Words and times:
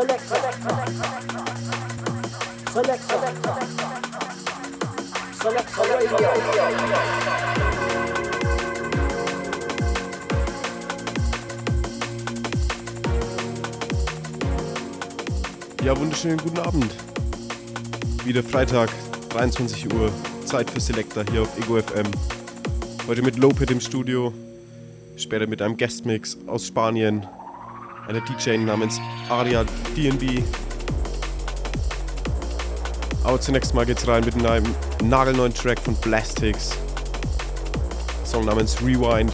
Selector. 0.00 0.38
Selector 5.42 5.84
Radio. 5.90 6.18
Ja, 15.84 15.98
wunderschönen 15.98 16.38
guten 16.38 16.58
Abend. 16.60 16.86
Wieder 18.24 18.42
Freitag, 18.42 18.88
23 19.28 19.92
Uhr, 19.92 20.10
Zeit 20.46 20.70
für 20.70 20.80
Selector 20.80 21.24
hier 21.30 21.42
auf 21.42 21.58
Ego 21.58 21.76
FM. 21.76 22.06
Heute 23.06 23.20
mit 23.20 23.36
Lopet 23.36 23.70
im 23.70 23.82
Studio, 23.82 24.32
später 25.16 25.46
mit 25.46 25.60
einem 25.60 25.76
Guestmix 25.76 26.38
aus 26.46 26.66
Spanien 26.66 27.26
einer 28.10 28.20
DJ 28.20 28.56
namens 28.56 29.00
Aria 29.28 29.64
DB. 29.96 30.42
Aber 33.22 33.40
zunächst 33.40 33.72
mal 33.72 33.86
geht's 33.86 34.06
rein 34.08 34.24
mit 34.24 34.34
einem 34.34 34.74
nagelneuen 35.04 35.54
Track 35.54 35.78
von 35.78 35.94
Blastics. 35.96 36.76
Song 38.24 38.46
namens 38.46 38.82
Rewind. 38.82 39.32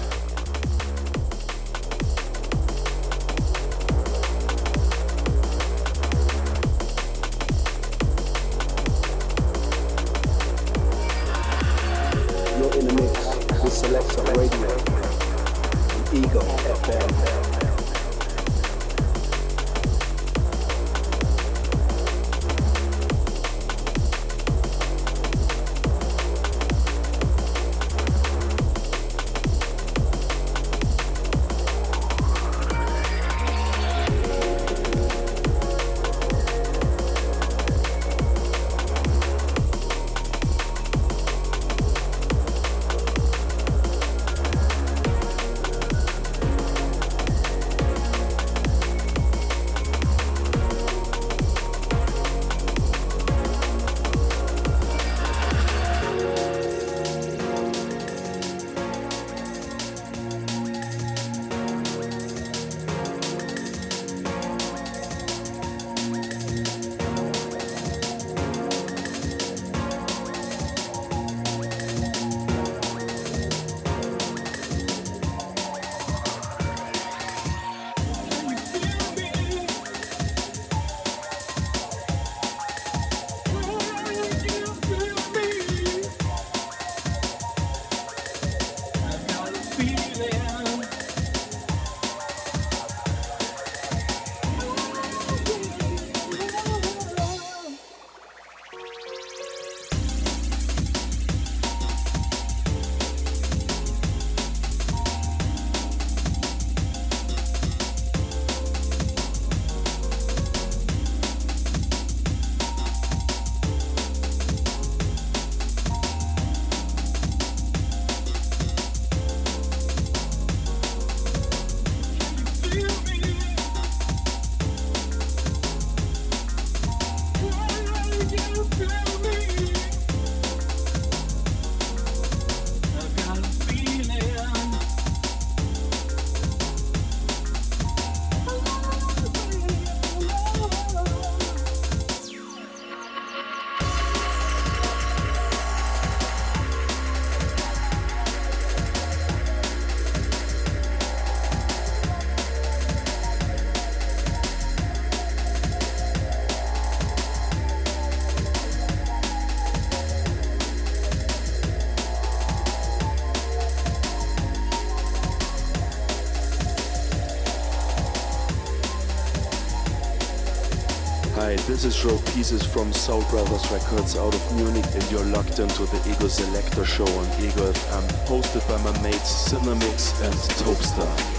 This 171.77 171.85
is 171.85 171.97
Show 171.97 172.17
Pieces 172.33 172.65
from 172.65 172.91
Soul 172.91 173.21
Brothers 173.25 173.71
Records 173.71 174.17
out 174.17 174.35
of 174.35 174.57
Munich, 174.57 174.87
and 174.95 175.11
you're 175.11 175.27
locked 175.27 175.59
into 175.59 175.85
the 175.85 176.11
Ego 176.11 176.27
Selector 176.27 176.87
Show 176.87 177.05
on 177.05 177.27
Ego 177.39 177.71
FM, 177.71 178.27
hosted 178.27 178.67
by 178.67 178.83
my 178.83 178.99
mates 179.03 179.51
Cinemix 179.51 180.19
and 180.25 180.35
Topstar. 180.57 181.36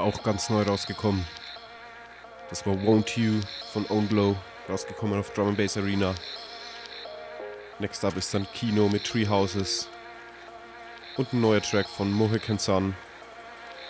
Auch 0.00 0.22
ganz 0.22 0.48
neu 0.48 0.62
rausgekommen. 0.62 1.26
Das 2.48 2.66
war 2.66 2.72
Won't 2.74 3.18
You 3.18 3.40
von 3.72 3.84
Own 3.90 4.08
Glow, 4.08 4.34
rausgekommen 4.68 5.20
auf 5.20 5.30
Drum 5.34 5.54
Bass 5.54 5.76
Arena. 5.76 6.14
Next 7.78 8.04
up 8.04 8.16
ist 8.16 8.32
dann 8.32 8.46
Kino 8.54 8.88
mit 8.88 9.04
Tree 9.04 9.28
Houses 9.28 9.88
und 11.16 11.32
ein 11.32 11.42
neuer 11.42 11.60
Track 11.60 11.86
von 11.86 12.10
Mohican 12.10 12.58
Sun 12.58 12.94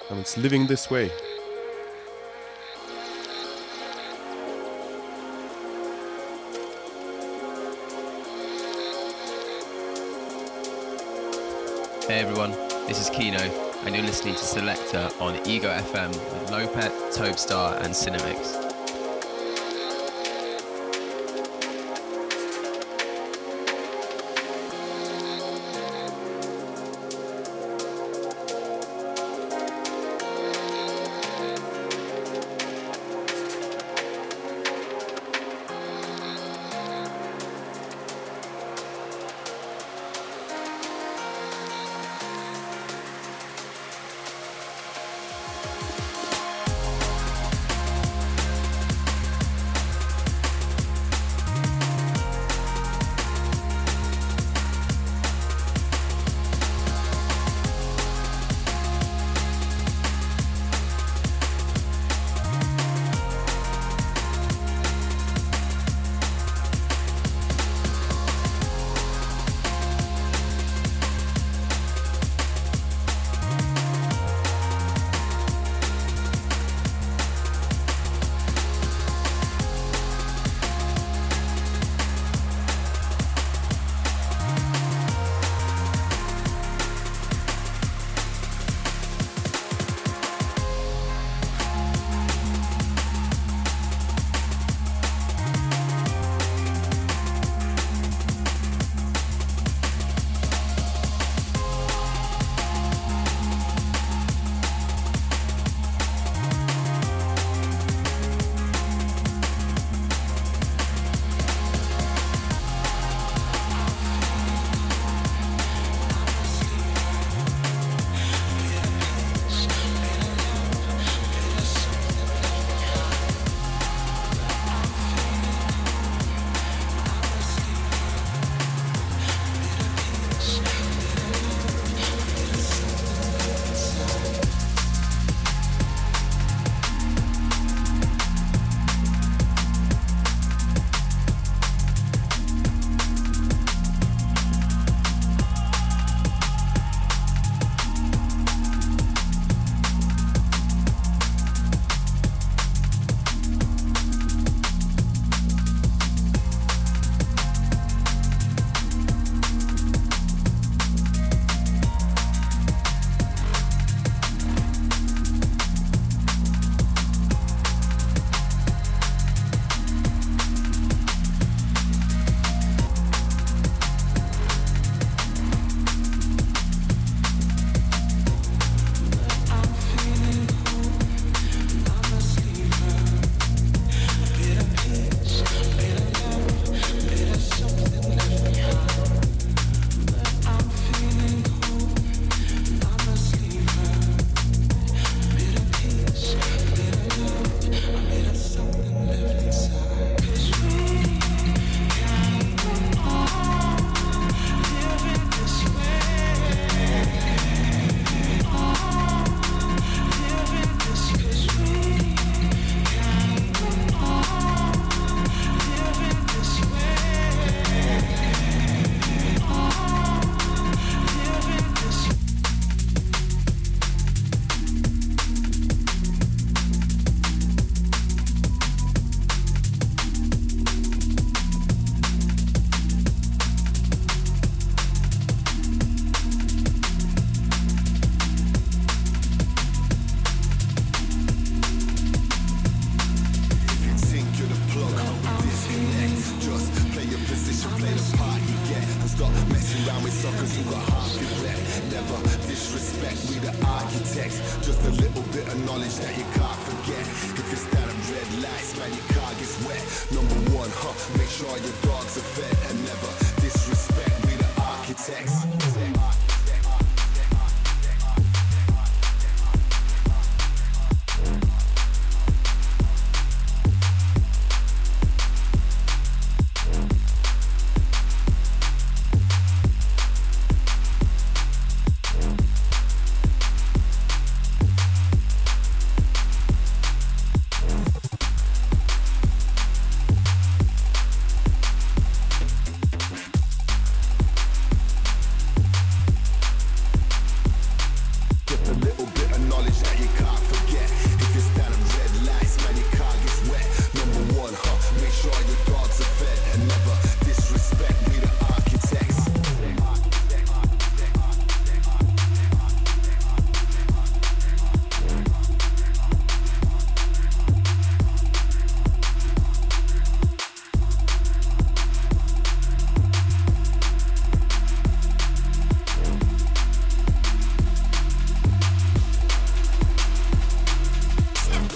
namens 0.08 0.36
Living 0.36 0.66
This 0.66 0.90
Way. 0.90 1.10
Hey 12.08 12.20
everyone, 12.20 12.52
this 12.88 13.00
is 13.00 13.08
Kino, 13.10 13.38
and 13.84 13.94
you're 13.94 14.04
listening 14.04 14.34
to 14.34 14.40
Selector 14.44 15.08
on 15.20 15.34
Ego 15.46 15.70
FM 15.70 16.08
with 16.08 16.50
Lopet, 16.50 16.90
Tobestar, 17.12 17.76
and 17.82 17.94
Cinemix. 17.94 18.69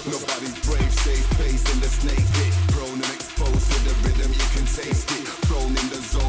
Nobody's 0.05 0.53
brave, 0.67 0.91
safe 0.91 1.25
face 1.33 1.73
in 1.73 1.79
the 1.79 1.87
snake 1.87 2.27
pit. 2.37 2.53
Prone 2.69 2.93
and 2.93 3.13
exposed 3.15 3.71
to 3.71 3.79
the 3.85 3.93
rhythm, 4.05 4.31
you 4.33 4.45
can 4.53 4.65
taste 4.65 5.09
it. 5.11 5.27
Thrown 5.47 5.69
in 5.69 5.89
the 5.89 5.95
zone. 5.95 6.24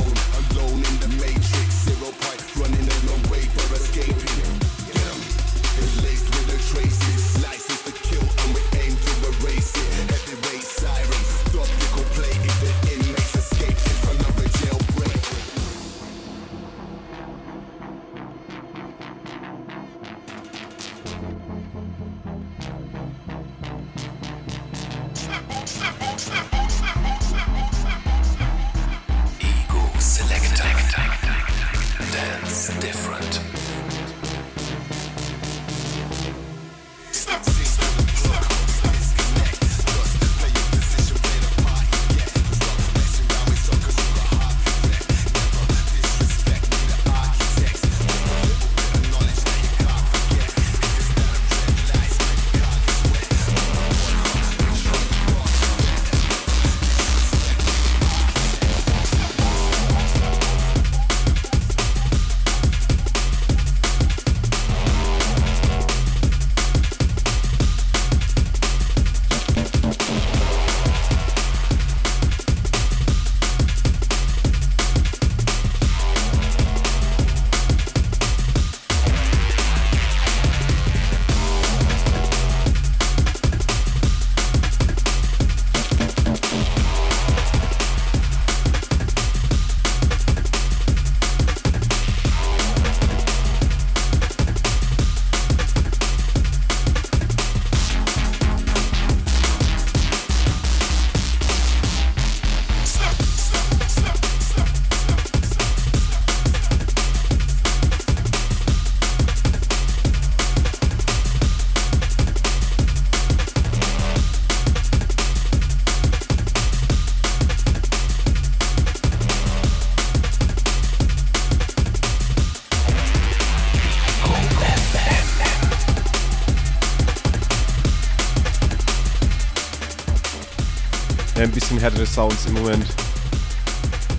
Sounds 132.16 132.46
im 132.46 132.54
Moment. 132.54 132.86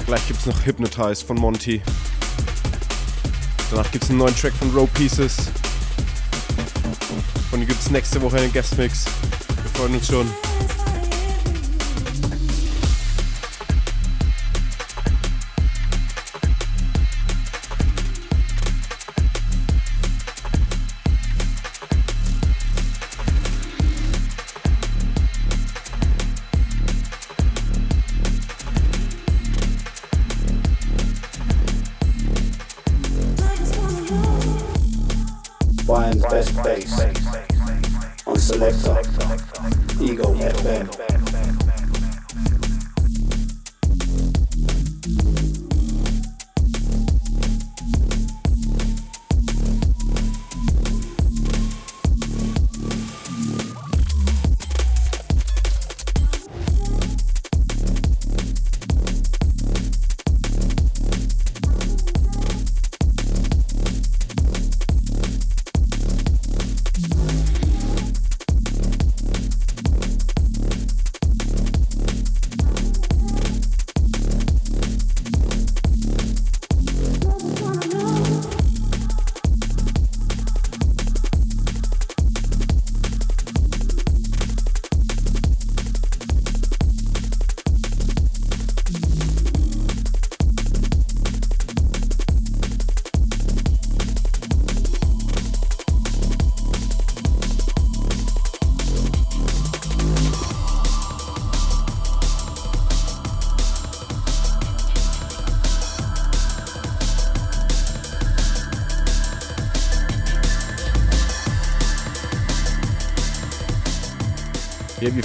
Gleich 0.06 0.28
gibt's 0.28 0.46
noch 0.46 0.64
Hypnotize 0.64 1.26
von 1.26 1.36
Monty. 1.36 1.82
Danach 3.72 3.92
gibt's 3.92 4.12
einen 4.12 4.20
neuen 4.20 4.36
Track 4.36 4.54
von 4.54 4.70
Row 4.70 4.88
Pieces. 4.94 5.48
Und 7.52 7.54
dann 7.54 7.66
gibt's 7.66 7.90
nächste 7.90 8.22
Woche 8.22 8.38
einen 8.38 8.54
Guestmix. 8.54 9.06
Wir 9.64 9.72
freuen 9.72 9.96
uns 9.96 10.06
schon. 10.06 10.28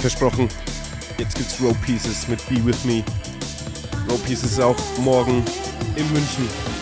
Versprochen, 0.03 0.49
jetzt 1.17 1.37
gibt's 1.37 1.61
Row 1.61 1.73
Pieces 1.81 2.27
mit 2.27 2.45
Be 2.49 2.55
With 2.65 2.83
Me. 2.83 3.05
Row 4.09 4.21
Pieces 4.25 4.51
ist 4.51 4.59
auch 4.59 4.75
morgen 4.97 5.45
in 5.95 6.11
München. 6.11 6.72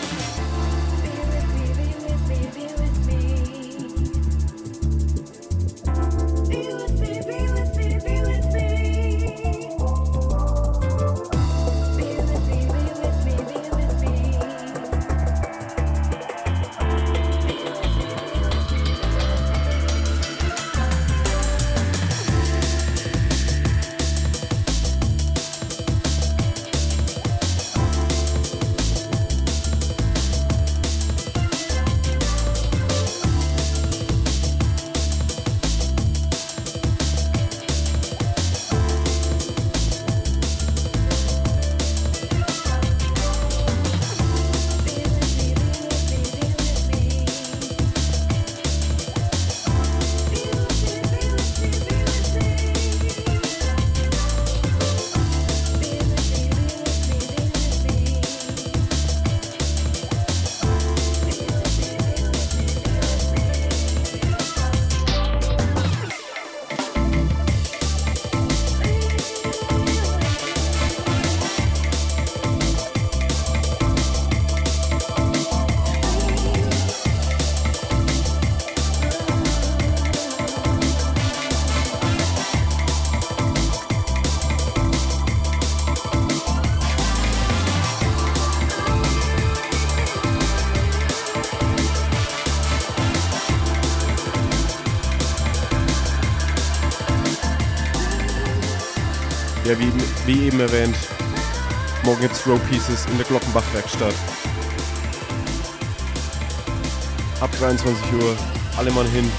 Wie, 100.32 100.46
eben 100.46 100.60
erwähnt, 100.60 100.96
morgen 102.04 102.22
gibt's 102.22 102.46
Row 102.46 102.58
Pieces 102.70 103.06
in 103.06 103.16
der 103.18 103.26
Glockenbach-Werkstatt. 103.26 104.14
Ab 107.40 107.50
23 107.58 108.12
Uhr, 108.14 108.36
alle 108.76 108.90
Mann 108.92 109.06
hin. 109.08 109.30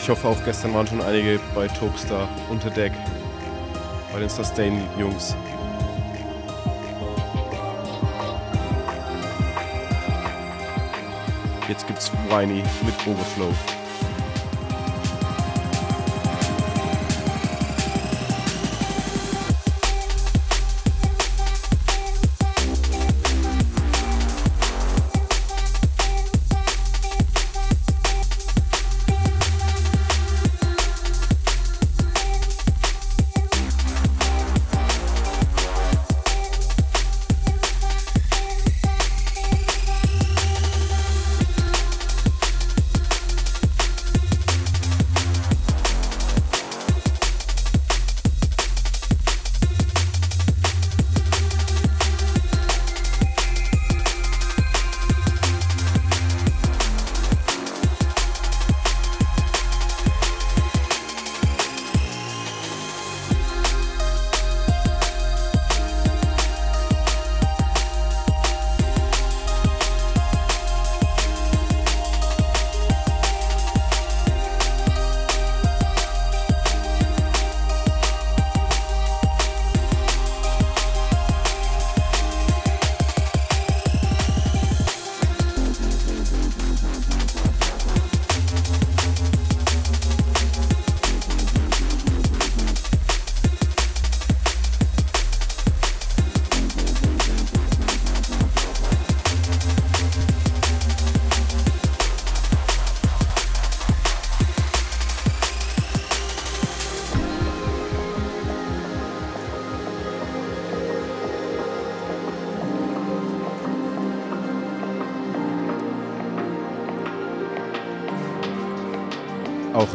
Ich 0.00 0.08
hoffe 0.08 0.28
auch 0.28 0.44
gestern 0.44 0.74
waren 0.74 0.86
schon 0.86 1.02
einige 1.02 1.40
bei 1.54 1.66
Topstar 1.68 2.28
unter 2.50 2.70
Deck. 2.70 2.92
Bei 4.12 4.20
den 4.20 4.28
Sustain-Jungs. 4.28 5.36
Jetzt 11.68 11.86
gibt's 11.86 12.10
Whiny 12.30 12.62
mit 12.84 13.06
Overflow. 13.06 13.52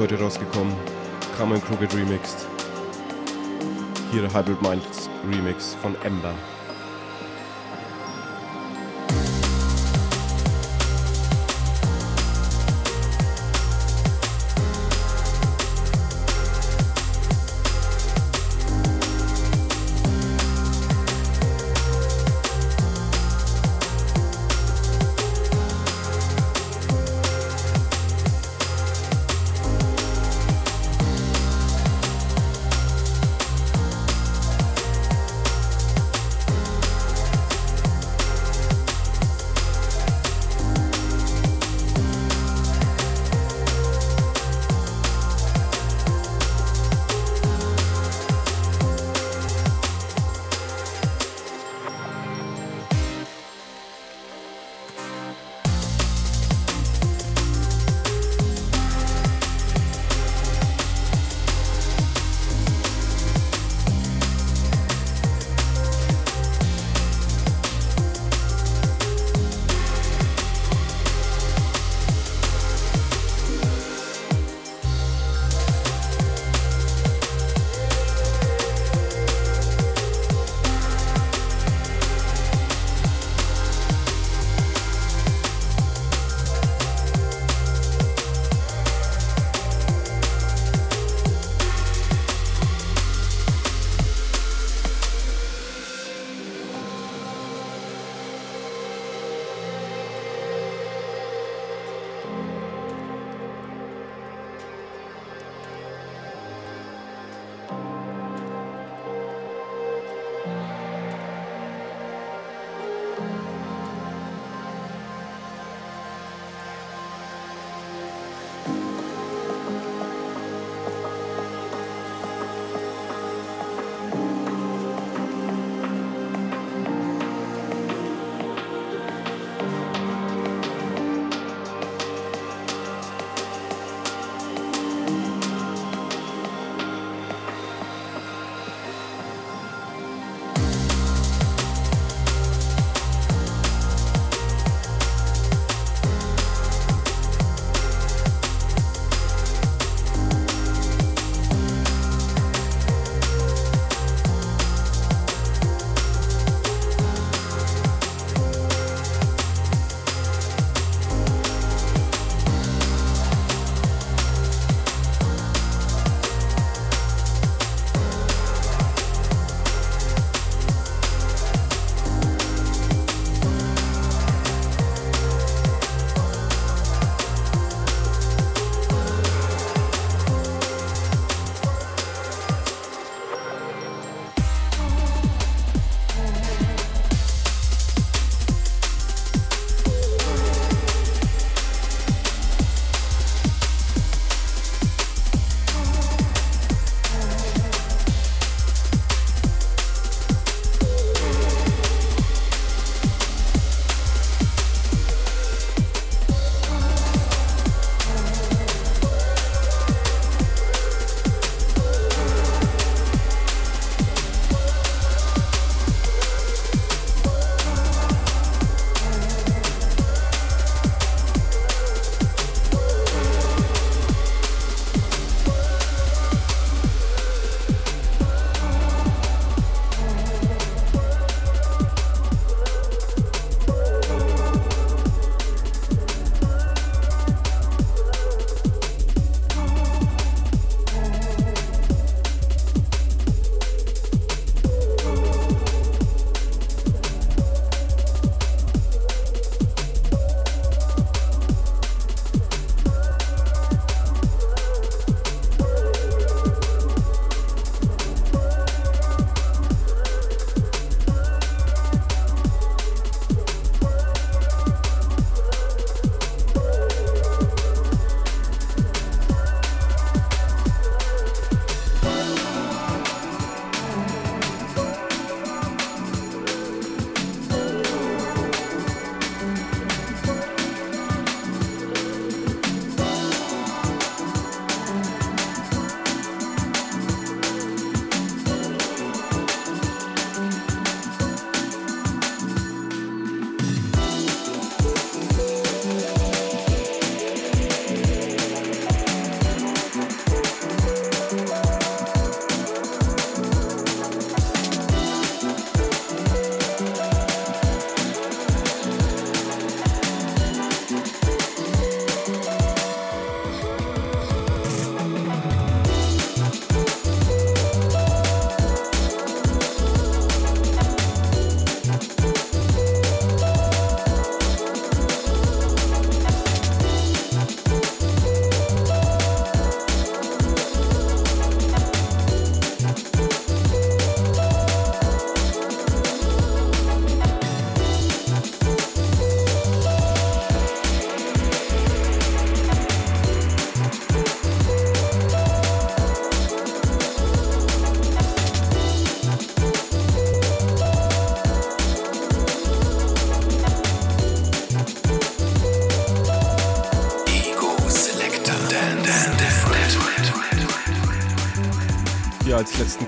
Heute 0.03 0.19
rausgekommen. 0.19 0.75
Carmen 1.37 1.63
Crooked 1.63 1.95
Remixed. 1.95 2.45
Hier 4.11 4.23
Hybrid 4.33 4.61
Minds 4.61 5.09
Remix 5.31 5.75
von 5.75 5.95
Ember. 6.03 6.33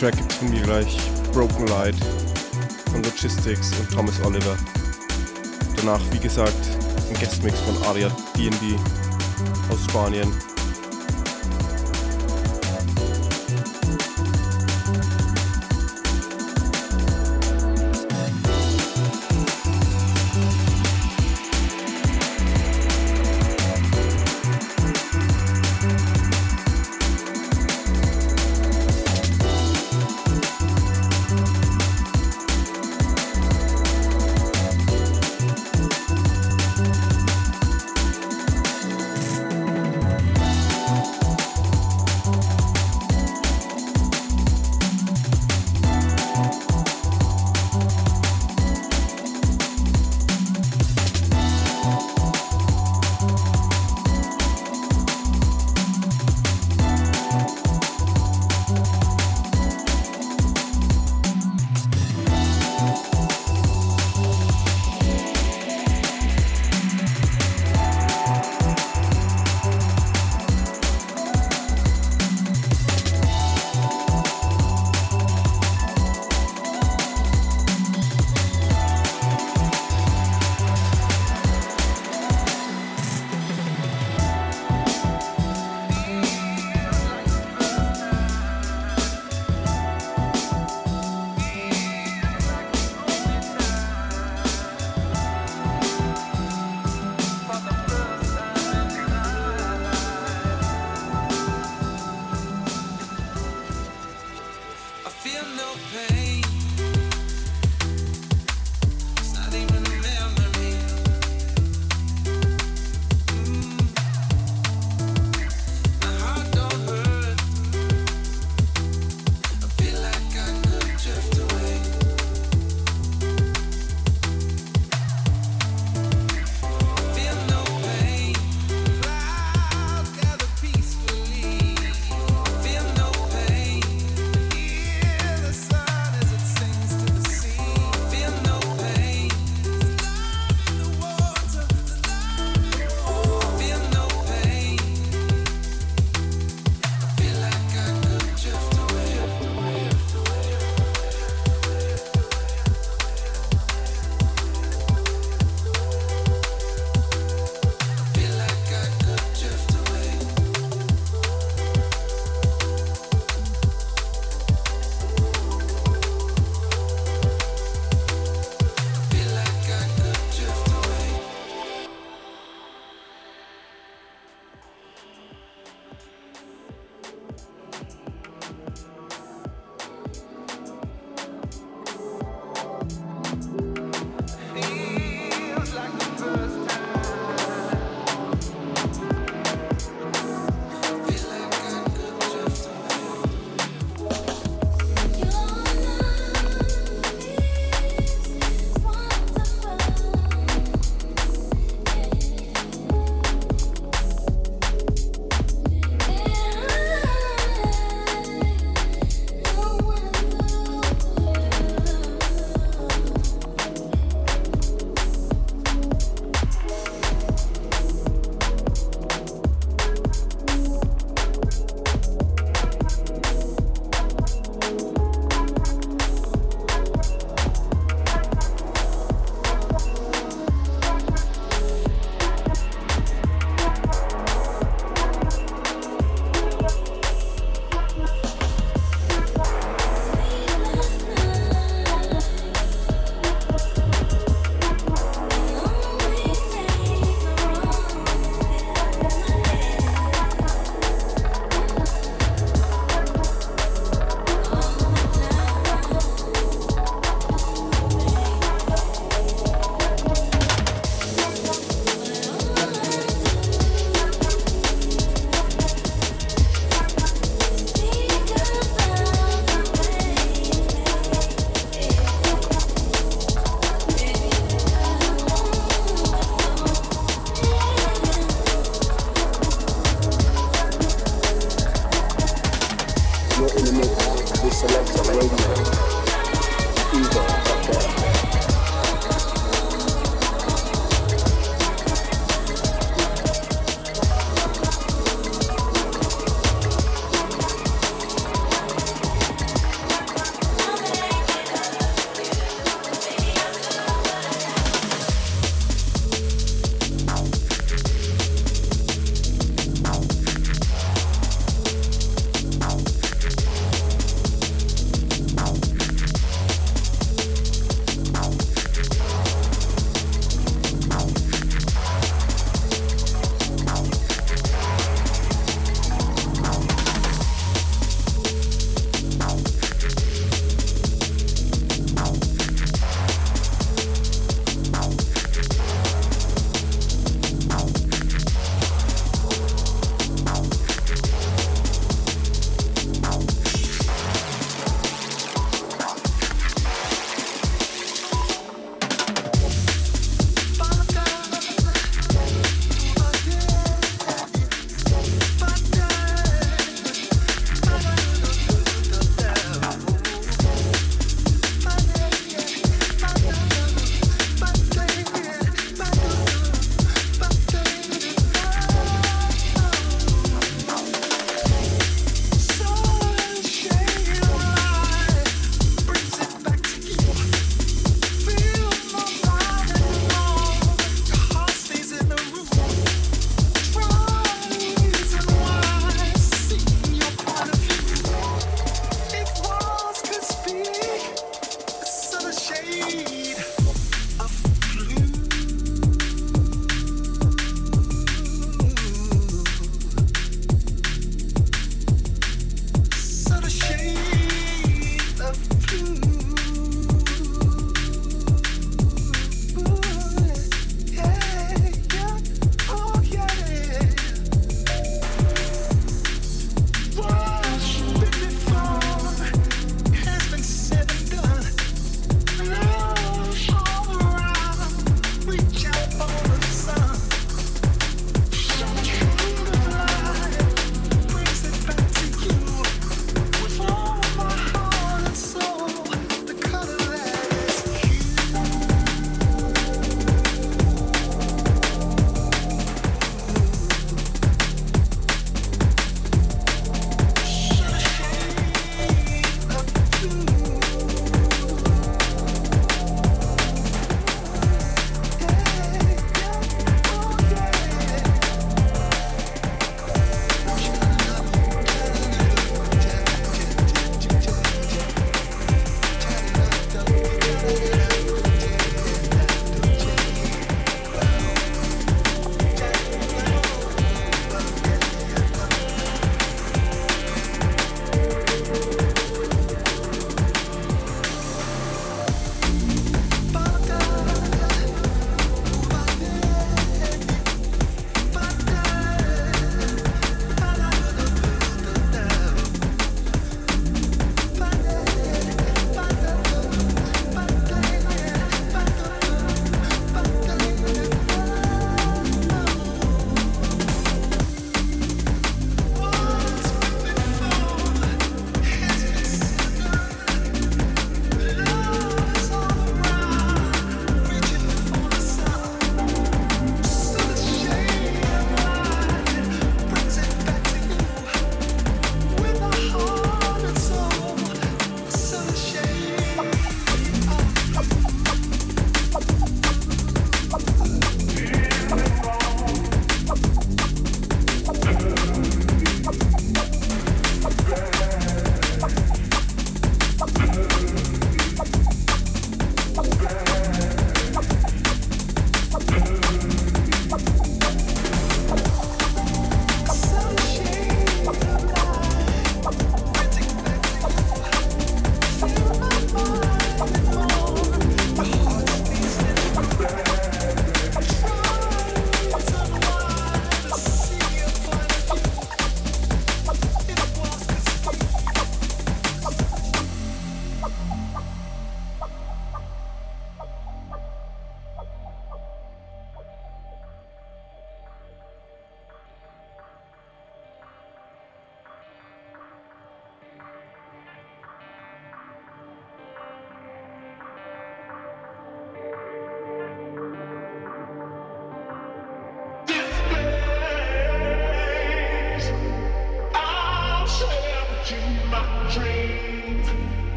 Track 0.00 0.16
gibt 0.16 0.32
es 0.32 0.38
von 0.38 0.48
mir 0.48 0.62
gleich 0.62 0.96
Broken 1.30 1.66
Light 1.66 1.94
von 2.90 3.02
Logistics 3.02 3.70
und 3.78 3.90
Thomas 3.90 4.18
Oliver. 4.24 4.56
Danach, 5.76 6.00
wie 6.10 6.18
gesagt, 6.18 6.56
ein 7.10 7.20
Guestmix 7.20 7.60
von 7.60 7.76
Aria 7.82 8.08
D&D 8.34 8.76
aus 9.70 9.84
Spanien. 9.84 10.32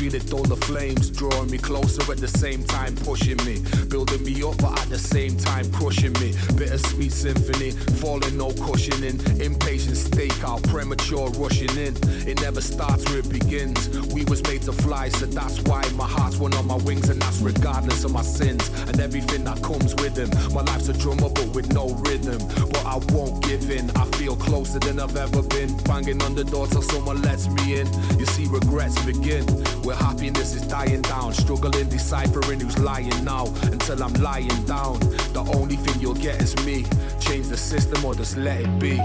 Feel 0.00 0.14
it 0.14 0.32
all 0.32 0.42
the 0.42 0.56
flames 0.56 1.10
drawing 1.10 1.50
me 1.50 1.58
closer 1.58 2.00
at 2.10 2.18
the 2.18 2.28
same 2.28 2.64
time 2.64 2.94
pushing 2.96 3.36
me. 3.44 3.60
Building 3.88 4.24
me 4.24 4.42
up 4.42 4.56
but 4.58 4.80
at 4.80 4.88
the 4.88 4.98
same 4.98 5.36
time 5.36 5.70
crushing 5.72 6.12
me. 6.14 6.32
Bittersweet 6.56 7.12
symphony 7.12 7.72
falling 8.00 8.36
no 8.38 8.50
cushioning. 8.52 9.20
Impatient 9.40 9.96
stakeout 9.96 10.66
premature 10.70 11.28
rushing 11.36 11.70
in. 11.76 11.94
It 12.26 12.40
never 12.40 12.62
starts 12.62 13.04
where 13.10 13.18
it 13.18 13.28
begins. 13.28 13.90
We 14.14 14.24
was 14.24 14.42
made 14.44 14.62
to 14.62 14.72
fly 14.72 15.10
so 15.10 15.26
that's 15.26 15.60
why 15.68 15.82
my 15.96 16.08
heart's 16.08 16.38
one 16.38 16.54
on 16.54 16.66
my 16.66 16.76
wings 16.76 17.10
and 17.10 17.20
that's 17.20 17.40
regardless 17.40 18.04
of 18.04 18.12
my 18.12 18.22
sins. 18.22 18.66
And 18.88 18.98
everything 19.00 19.44
that 19.44 19.62
comes 19.62 19.94
with 19.96 20.14
them 20.14 20.30
my 20.54 20.62
life's 20.62 20.88
a 20.88 20.94
drummer 20.94 21.28
but 21.28 21.48
with 21.48 21.72
no 21.74 21.90
rhythm. 22.06 22.40
But 22.72 22.86
I 22.86 22.96
won't 23.12 23.42
give 23.44 23.70
in. 23.70 23.90
I 23.96 24.06
feel 24.16 24.34
closer 24.34 24.78
than 24.78 24.98
I've 24.98 25.16
ever 25.16 25.42
been. 25.42 25.76
Banging 25.84 26.22
on 26.22 26.34
the 26.34 26.39
door 26.44 26.66
till 26.66 26.82
someone 26.82 27.22
lets 27.22 27.48
me 27.48 27.80
in. 27.80 27.86
You 28.18 28.26
see 28.26 28.46
regrets 28.46 29.04
begin. 29.04 29.44
Where 29.84 29.96
happiness 29.96 30.54
is 30.54 30.66
dying 30.66 31.02
down. 31.02 31.32
Struggling 31.34 31.88
deciphering 31.88 32.60
who's 32.60 32.78
lying 32.78 33.24
now. 33.24 33.46
Until 33.62 34.02
I'm 34.02 34.14
lying 34.14 34.64
down. 34.64 34.98
The 35.32 35.44
only 35.54 35.76
thing 35.76 36.00
you'll 36.00 36.14
get 36.14 36.40
is 36.40 36.54
me. 36.64 36.84
Change 37.20 37.48
the 37.48 37.56
system 37.56 38.04
or 38.04 38.14
just 38.14 38.36
let 38.36 38.60
it 38.60 38.78
be 38.78 38.98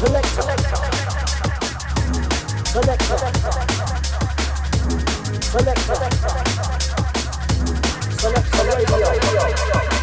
Selector. 0.00 0.42
Selector. 2.64 3.18
Selector. 5.44 5.94
Selector. 5.94 6.34
Selector 8.16 8.64
radio. 8.64 9.99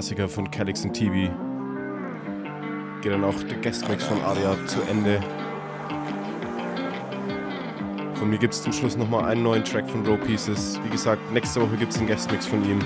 Klassiker 0.00 0.30
von 0.30 0.50
Calix 0.50 0.82
und 0.82 0.94
TV 0.94 1.30
geht 3.02 3.12
dann 3.12 3.22
auch 3.22 3.34
der 3.42 3.58
Guestmix 3.58 4.02
von 4.02 4.18
Aria 4.22 4.56
zu 4.66 4.80
Ende. 4.88 5.20
Von 8.14 8.30
mir 8.30 8.38
gibt 8.38 8.54
es 8.54 8.62
zum 8.62 8.72
Schluss 8.72 8.96
nochmal 8.96 9.26
einen 9.26 9.42
neuen 9.42 9.62
Track 9.62 9.90
von 9.90 10.06
Row 10.06 10.18
Pieces. 10.18 10.80
Wie 10.84 10.88
gesagt, 10.88 11.20
nächste 11.34 11.60
Woche 11.60 11.76
gibt 11.76 11.92
es 11.92 11.98
einen 11.98 12.06
Guestmix 12.06 12.46
von 12.46 12.64
ihm. 12.64 12.78